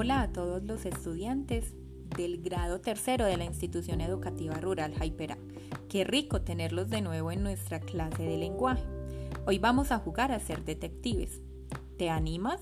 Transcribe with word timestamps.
Hola 0.00 0.20
a 0.20 0.32
todos 0.32 0.62
los 0.62 0.86
estudiantes 0.86 1.74
del 2.16 2.40
grado 2.40 2.80
tercero 2.80 3.24
de 3.24 3.36
la 3.36 3.42
institución 3.42 4.00
educativa 4.00 4.54
rural 4.54 4.94
Jaipera. 4.94 5.36
Qué 5.88 6.04
rico 6.04 6.40
tenerlos 6.40 6.88
de 6.88 7.02
nuevo 7.02 7.32
en 7.32 7.42
nuestra 7.42 7.80
clase 7.80 8.22
de 8.22 8.38
lenguaje. 8.38 8.84
Hoy 9.44 9.58
vamos 9.58 9.90
a 9.90 9.98
jugar 9.98 10.30
a 10.30 10.38
ser 10.38 10.64
detectives. 10.64 11.40
¿Te 11.96 12.10
animas? 12.10 12.60